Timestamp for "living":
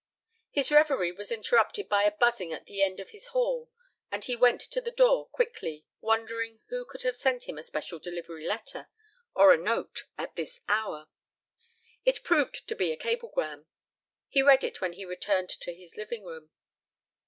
15.95-16.23